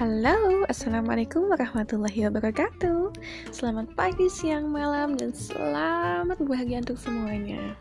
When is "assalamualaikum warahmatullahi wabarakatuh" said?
0.64-3.12